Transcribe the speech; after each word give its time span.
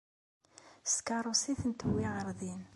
S 0.91 0.93
tkeṛṛust 0.97 1.45
ay 1.51 1.57
ten-tewwi 1.61 2.07
ɣer 2.13 2.27
din. 2.39 2.61